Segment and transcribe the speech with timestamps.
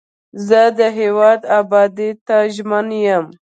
[0.47, 3.25] زه د هیواد ابادۍ ته ژمن یم.